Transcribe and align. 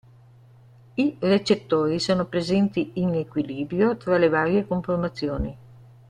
I 0.97 1.15
recettori 1.19 1.99
sono 1.99 2.25
presenti 2.25 2.93
in 2.95 3.13
equilibrio 3.13 3.97
tra 3.97 4.17
le 4.17 4.29
varie 4.29 4.65
conformazioni. 4.65 5.57